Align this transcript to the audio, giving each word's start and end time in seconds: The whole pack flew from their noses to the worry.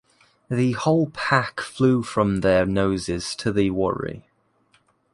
The 0.49 0.71
whole 0.71 1.11
pack 1.11 1.59
flew 1.61 2.01
from 2.01 2.39
their 2.41 2.65
noses 2.65 3.35
to 3.35 3.51
the 3.51 3.69
worry. 3.69 4.25